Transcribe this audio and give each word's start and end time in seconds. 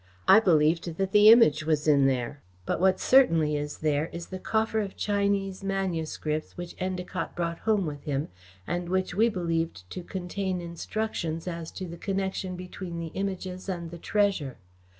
I 0.27 0.39
believed 0.39 0.97
that 0.97 1.11
the 1.11 1.29
Image 1.29 1.63
was 1.63 1.87
in 1.87 2.07
there, 2.07 2.41
but 2.65 2.79
what 2.79 2.99
certainly 2.99 3.55
is 3.55 3.77
there 3.85 4.07
is 4.11 4.29
the 4.29 4.39
coffer 4.39 4.79
of 4.79 4.95
Chinese 4.97 5.63
manuscripts 5.63 6.57
which 6.57 6.75
Endacott 6.77 7.35
brought 7.35 7.59
home 7.59 7.85
with 7.85 8.05
him, 8.05 8.29
and 8.65 8.89
which 8.89 9.13
we 9.13 9.29
believed 9.29 9.87
to 9.91 10.01
contain 10.01 10.59
instructions 10.59 11.47
as 11.47 11.69
to 11.73 11.87
the 11.87 11.97
connection 11.97 12.55
between 12.55 12.97
the 12.97 13.11
Images 13.13 13.69
and 13.69 13.91
the 13.91 13.99
treasure. 13.99 14.57